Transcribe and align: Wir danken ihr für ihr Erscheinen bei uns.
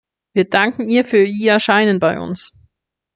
Wir 0.33 0.49
danken 0.49 0.89
ihr 0.89 1.05
für 1.05 1.21
ihr 1.23 1.51
Erscheinen 1.51 1.99
bei 1.99 2.19
uns. 2.19 2.53